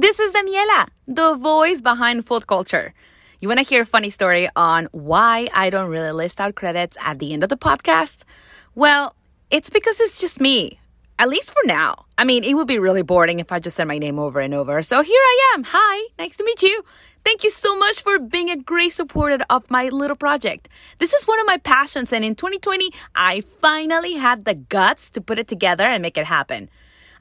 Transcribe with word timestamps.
This 0.00 0.18
is 0.18 0.32
Daniela, 0.32 0.88
the 1.06 1.34
voice 1.34 1.82
behind 1.82 2.24
food 2.24 2.46
culture. 2.46 2.94
You 3.38 3.48
want 3.48 3.58
to 3.60 3.66
hear 3.66 3.82
a 3.82 3.84
funny 3.84 4.08
story 4.08 4.48
on 4.56 4.88
why 4.92 5.48
I 5.52 5.68
don't 5.68 5.90
really 5.90 6.10
list 6.10 6.40
out 6.40 6.54
credits 6.54 6.96
at 7.04 7.18
the 7.18 7.34
end 7.34 7.42
of 7.42 7.50
the 7.50 7.58
podcast? 7.58 8.24
Well, 8.74 9.14
it's 9.50 9.68
because 9.68 10.00
it's 10.00 10.18
just 10.18 10.40
me. 10.40 10.80
At 11.18 11.28
least 11.28 11.50
for 11.50 11.60
now. 11.66 12.06
I 12.16 12.24
mean, 12.24 12.44
it 12.44 12.54
would 12.54 12.66
be 12.66 12.78
really 12.78 13.02
boring 13.02 13.40
if 13.40 13.52
I 13.52 13.58
just 13.58 13.76
said 13.76 13.88
my 13.88 13.98
name 13.98 14.18
over 14.18 14.40
and 14.40 14.54
over. 14.54 14.80
So 14.80 15.02
here 15.02 15.20
I 15.20 15.52
am. 15.52 15.64
Hi, 15.66 16.08
nice 16.18 16.34
to 16.38 16.44
meet 16.44 16.62
you. 16.62 16.82
Thank 17.22 17.44
you 17.44 17.50
so 17.50 17.76
much 17.76 18.00
for 18.00 18.18
being 18.18 18.48
a 18.48 18.56
great 18.56 18.94
supporter 18.94 19.44
of 19.50 19.70
my 19.70 19.90
little 19.90 20.16
project. 20.16 20.70
This 20.96 21.12
is 21.12 21.28
one 21.28 21.40
of 21.40 21.46
my 21.46 21.58
passions, 21.58 22.10
and 22.10 22.24
in 22.24 22.36
2020, 22.36 22.90
I 23.14 23.42
finally 23.42 24.14
had 24.14 24.46
the 24.46 24.54
guts 24.54 25.10
to 25.10 25.20
put 25.20 25.38
it 25.38 25.46
together 25.46 25.84
and 25.84 26.00
make 26.00 26.16
it 26.16 26.24
happen. 26.24 26.70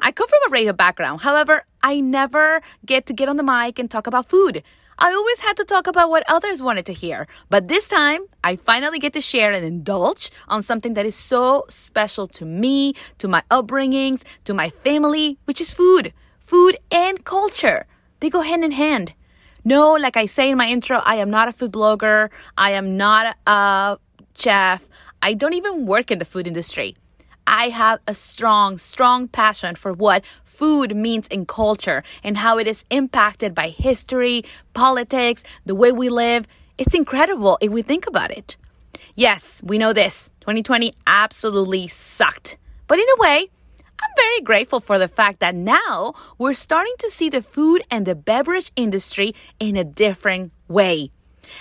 I 0.02 0.12
come 0.12 0.28
from 0.28 0.40
a 0.48 0.52
radio 0.52 0.74
background. 0.74 1.22
However, 1.22 1.64
I 1.84 2.00
never 2.00 2.62
get 2.86 3.06
to 3.08 3.14
get 3.14 3.28
on 3.28 3.38
the 3.38 3.44
mic 3.44 3.80
and 3.80 3.92
talk 3.92 4.08
about 4.08 4.30
food. 4.30 4.64
I 4.98 5.14
always 5.14 5.40
had 5.40 5.56
to 5.58 5.64
talk 5.64 5.88
about 5.88 6.10
what 6.10 6.24
others 6.30 6.62
wanted 6.62 6.86
to 6.88 6.94
hear. 6.94 7.28
But 7.50 7.68
this 7.68 7.88
time, 7.88 8.22
I 8.44 8.56
finally 8.56 9.00
get 9.00 9.14
to 9.14 9.22
share 9.22 9.52
and 9.52 9.66
indulge 9.66 10.30
on 10.48 10.62
something 10.62 10.94
that 10.96 11.06
is 11.06 11.16
so 11.16 11.66
special 11.70 12.28
to 12.28 12.46
me, 12.46 12.94
to 13.18 13.28
my 13.28 13.44
upbringings, 13.50 14.24
to 14.46 14.54
my 14.54 14.70
family, 14.70 15.38
which 15.46 15.62
is 15.62 15.74
food. 15.74 16.14
Food 16.40 16.78
and 16.92 17.24
culture. 17.24 17.86
They 18.20 18.30
go 18.30 18.42
hand 18.42 18.64
in 18.64 18.72
hand. 18.72 19.14
No, 19.64 19.94
like 19.94 20.18
I 20.18 20.26
say 20.26 20.50
in 20.50 20.58
my 20.58 20.68
intro, 20.68 21.02
I 21.06 21.16
am 21.16 21.30
not 21.30 21.48
a 21.48 21.54
food 21.54 21.72
blogger. 21.72 22.30
I 22.58 22.72
am 22.72 22.98
not 22.98 23.38
a 23.48 23.98
chef. 24.38 24.90
I 25.22 25.34
don't 25.34 25.54
even 25.54 25.86
work 25.86 26.12
in 26.12 26.20
the 26.20 26.26
food 26.26 26.48
industry. 26.48 26.96
I 27.52 27.70
have 27.70 28.00
a 28.06 28.14
strong, 28.14 28.78
strong 28.78 29.28
passion 29.28 29.74
for 29.74 29.92
what 29.92 30.24
food 30.44 30.96
means 30.96 31.28
in 31.30 31.48
culture 31.48 32.04
and 32.24 32.38
how 32.38 32.60
it 32.60 32.68
is 32.68 32.86
impacted 32.92 33.56
by 33.56 33.70
history, 33.70 34.44
politics, 34.76 35.44
the 35.66 35.74
way 35.74 35.92
we 35.92 36.10
live. 36.10 36.46
It's 36.78 36.94
incredible 36.94 37.58
if 37.60 37.72
we 37.72 37.82
think 37.82 38.06
about 38.06 38.30
it. 38.30 38.56
Yes, 39.16 39.64
we 39.66 39.80
know 39.80 39.94
this. 39.94 40.32
2020 40.42 40.94
absolutely 41.08 41.88
sucked. 41.88 42.58
But 42.86 43.00
in 43.00 43.06
a 43.18 43.20
way, 43.20 43.48
I'm 44.00 44.16
very 44.16 44.42
grateful 44.42 44.80
for 44.80 45.00
the 45.00 45.08
fact 45.08 45.40
that 45.40 45.56
now 45.56 46.14
we're 46.38 46.54
starting 46.54 46.94
to 47.00 47.10
see 47.10 47.30
the 47.30 47.42
food 47.42 47.82
and 47.90 48.06
the 48.06 48.14
beverage 48.14 48.72
industry 48.76 49.34
in 49.60 49.76
a 49.76 49.84
different 49.84 50.54
way. 50.68 51.10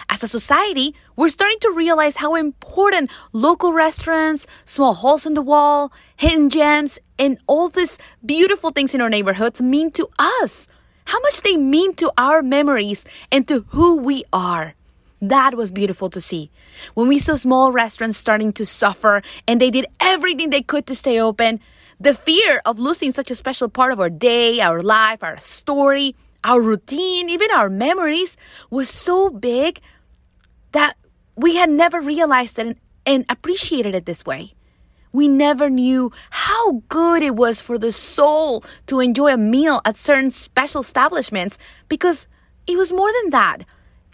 As 0.08 0.22
a 0.22 0.28
society, 0.28 0.94
we're 1.16 1.28
starting 1.28 1.58
to 1.60 1.70
realize 1.70 2.16
how 2.16 2.34
important 2.34 3.10
local 3.32 3.72
restaurants, 3.72 4.46
small 4.64 4.94
holes 4.94 5.26
in 5.26 5.34
the 5.34 5.42
wall, 5.42 5.92
hidden 6.16 6.50
gems, 6.50 6.98
and 7.18 7.38
all 7.46 7.68
these 7.68 7.98
beautiful 8.24 8.70
things 8.70 8.94
in 8.94 9.00
our 9.00 9.10
neighborhoods 9.10 9.60
mean 9.60 9.90
to 9.92 10.08
us. 10.18 10.68
How 11.06 11.20
much 11.20 11.42
they 11.42 11.56
mean 11.56 11.94
to 11.96 12.12
our 12.18 12.42
memories 12.42 13.04
and 13.32 13.48
to 13.48 13.64
who 13.68 13.98
we 13.98 14.24
are. 14.32 14.74
That 15.20 15.56
was 15.56 15.72
beautiful 15.72 16.10
to 16.10 16.20
see. 16.20 16.50
When 16.94 17.08
we 17.08 17.18
saw 17.18 17.34
small 17.34 17.72
restaurants 17.72 18.18
starting 18.18 18.52
to 18.52 18.64
suffer 18.64 19.22
and 19.48 19.60
they 19.60 19.70
did 19.70 19.86
everything 20.00 20.50
they 20.50 20.62
could 20.62 20.86
to 20.86 20.94
stay 20.94 21.20
open, 21.20 21.60
the 21.98 22.14
fear 22.14 22.62
of 22.64 22.78
losing 22.78 23.12
such 23.12 23.30
a 23.30 23.34
special 23.34 23.68
part 23.68 23.90
of 23.92 23.98
our 23.98 24.10
day, 24.10 24.60
our 24.60 24.80
life, 24.80 25.24
our 25.24 25.36
story, 25.38 26.14
our 26.48 26.62
routine, 26.62 27.28
even 27.28 27.50
our 27.52 27.68
memories 27.68 28.38
was 28.70 28.88
so 28.88 29.28
big 29.28 29.80
that 30.72 30.96
we 31.36 31.56
had 31.56 31.68
never 31.68 32.00
realized 32.00 32.58
it 32.58 32.78
and, 33.04 33.24
appreciated 33.28 33.94
it 33.94 34.06
this 34.06 34.24
way. 34.24 34.54
We 35.12 35.28
never 35.28 35.68
knew 35.68 36.10
how 36.30 36.82
good 36.88 37.22
it 37.22 37.36
was 37.36 37.60
for 37.60 37.76
the 37.76 37.92
soul 37.92 38.64
to 38.86 39.00
enjoy 39.00 39.34
a 39.34 39.36
meal 39.36 39.82
at 39.84 39.98
certain 39.98 40.30
special 40.30 40.80
establishments 40.80 41.58
because 41.88 42.26
it 42.66 42.78
was 42.78 42.92
more 42.92 43.12
than 43.20 43.30
that. 43.30 43.58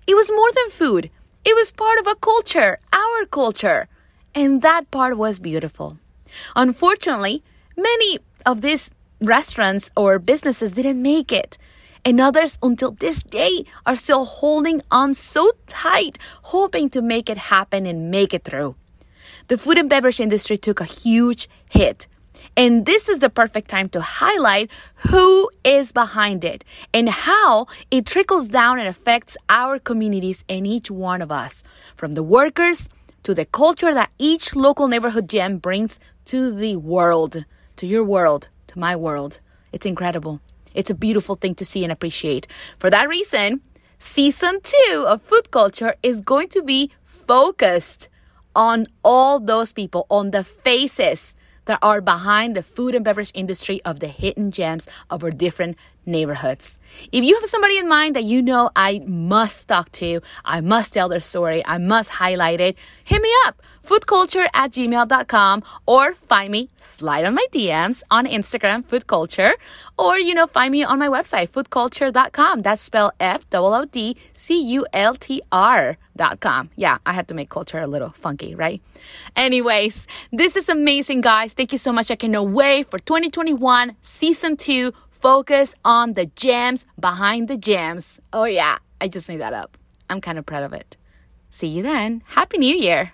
It 0.07 0.15
was 0.15 0.31
more 0.31 0.51
than 0.53 0.71
food. 0.71 1.11
It 1.45 1.55
was 1.55 1.71
part 1.71 2.00
of 2.00 2.06
a 2.09 2.17
culture, 2.17 2.78
our 2.93 3.27
culture. 3.27 3.87
And 4.34 4.61
that 4.62 4.91
part 4.91 5.17
was 5.17 5.39
beautiful. 5.39 5.99
Unfortunately, 6.56 7.44
many 7.77 8.19
of 8.44 8.61
these 8.61 8.91
restaurants 9.21 9.93
or 9.97 10.19
businesses 10.19 10.73
didn't 10.73 11.00
make 11.00 11.31
it 11.31 11.59
and 12.04 12.20
others 12.20 12.59
until 12.62 12.92
this 12.92 13.22
day 13.22 13.65
are 13.87 13.97
still 13.97 14.25
holding 14.25 14.82
on 14.91 15.15
so 15.15 15.53
tight, 15.66 16.19
hoping 16.42 16.91
to 16.91 17.03
make 17.03 17.31
it 17.31 17.37
happen 17.37 17.87
and 17.87 18.10
make 18.10 18.34
it 18.34 18.44
through. 18.44 18.76
The 19.48 19.59
food 19.59 19.78
and 19.78 19.88
beverage 19.88 20.20
industry 20.20 20.56
took 20.56 20.81
a 20.81 20.84
huge 20.84 21.48
hit. 21.70 22.09
And 22.56 22.87
this 22.87 23.09
is 23.09 23.19
the 23.19 23.31
perfect 23.31 23.69
time 23.69 23.88
to 23.91 24.00
highlight 24.00 24.70
who 25.09 25.50
is 25.64 25.93
behind 25.93 26.44
it 26.44 26.64
and 26.93 27.09
how 27.09 27.66
it 27.91 28.06
trickles 28.06 28.48
down 28.48 28.78
and 28.78 28.87
affects 28.87 29.37
our 29.48 29.78
communities 29.78 30.44
and 30.48 30.66
each 30.66 30.91
one 30.91 31.20
of 31.20 31.32
us, 31.32 31.64
from 31.97 32.12
the 32.12 32.22
workers 32.22 32.88
to 33.25 33.34
the 33.34 33.44
culture 33.44 33.93
that 33.93 34.10
each 34.19 34.54
local 34.54 34.87
neighborhood 34.87 35.28
gem 35.28 35.59
brings 35.59 35.98
to 36.26 36.53
the 36.53 36.76
world, 36.76 37.44
to 37.76 37.87
your 37.87 38.04
world, 38.04 38.48
to 38.69 38.78
my 38.78 38.94
world. 38.94 39.41
It's 39.72 39.87
incredible. 39.87 40.41
It's 40.75 40.91
a 40.91 40.95
beautiful 40.95 41.37
thing 41.37 41.55
to 41.57 41.65
see 41.65 41.83
and 41.83 41.93
appreciate. 41.93 42.47
For 42.79 42.91
that 42.91 43.09
reason, 43.09 43.61
season 43.99 44.61
two 44.62 45.05
of 45.07 45.23
Food 45.23 45.51
Culture 45.51 45.95
is 46.03 46.21
going 46.21 46.49
to 46.49 46.62
be 46.62 46.91
focused 47.03 48.09
on 48.55 48.87
all 49.03 49.41
those 49.41 49.73
people, 49.73 50.07
on 50.11 50.31
the 50.31 50.45
faces 50.45 51.35
that 51.65 51.79
are 51.81 52.01
behind 52.01 52.55
the 52.55 52.62
food 52.62 52.95
and 52.95 53.05
beverage 53.05 53.33
industry 53.35 53.81
of 53.85 54.01
the 54.01 54.09
hidden 54.09 54.51
gems 54.51 54.89
of 55.11 55.25
our 55.25 55.31
different 55.31 55.77
neighborhoods. 56.06 56.78
If 57.12 57.25
you 57.25 57.34
have 57.34 57.48
somebody 57.48 57.78
in 57.78 57.88
mind 57.88 58.16
that 58.16 58.25
you 58.25 58.42
know 58.42 58.70
I 58.76 59.03
must 59.06 59.69
talk 59.69 59.91
to, 59.92 60.20
I 60.44 60.60
must 60.60 60.94
tell 60.94 61.09
their 61.09 61.20
story, 61.20 61.62
I 61.66 61.78
must 61.78 62.10
highlight 62.10 62.60
it, 62.60 62.76
hit 63.04 63.22
me 63.22 63.31
up 63.47 63.60
foodcultr 63.84 64.47
at 64.54 64.72
gmail.com 64.72 65.62
or 65.87 66.14
find 66.14 66.50
me, 66.50 66.70
slide 66.76 67.25
on 67.25 67.34
my 67.34 67.47
DMs 67.53 68.03
on 68.10 68.26
Instagram, 68.26 68.84
foodcultr, 68.84 69.53
or, 69.98 70.19
you 70.19 70.34
know, 70.34 70.47
find 70.47 70.72
me 70.72 70.82
on 70.82 70.98
my 70.98 71.09
website, 71.09 71.50
foodcultr.com. 71.50 72.62
That's 72.62 72.82
spelled 72.82 73.12
F-O-O-D-C-U-L-T-R 73.20 74.16
dot 76.16 76.38
com. 76.41 76.70
Yeah, 76.76 76.98
I 77.04 77.12
had 77.12 77.26
to 77.28 77.34
make 77.34 77.50
culture 77.50 77.81
a 77.81 77.87
little 77.87 78.10
funky, 78.10 78.54
right? 78.54 78.81
Anyways, 79.37 80.06
this 80.32 80.56
is 80.56 80.69
amazing, 80.69 81.20
guys. 81.22 81.54
Thank 81.54 81.72
you 81.72 81.78
so 81.78 81.93
much. 81.93 82.10
I 82.10 82.16
cannot 82.16 82.48
wait 82.48 82.88
for 82.91 82.98
2021 82.98 83.97
season 84.00 84.56
two. 84.56 84.93
Focus 85.25 85.75
on 85.87 86.12
the 86.12 86.27
gems 86.27 86.85
behind 87.01 87.49
the 87.49 87.57
gems. 87.57 88.21
Oh, 88.35 88.45
yeah, 88.45 88.77
I 89.01 89.09
just 89.09 89.27
made 89.27 89.41
that 89.41 89.55
up. 89.55 89.79
I'm 90.11 90.21
kind 90.21 90.37
of 90.37 90.45
proud 90.45 90.65
of 90.65 90.75
it. 90.75 90.99
See 91.49 91.67
you 91.67 91.83
then. 91.83 92.23
Happy 92.27 92.59
New 92.59 92.77
Year. 92.77 93.11